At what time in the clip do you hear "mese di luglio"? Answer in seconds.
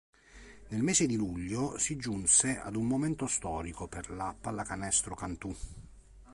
0.81-1.77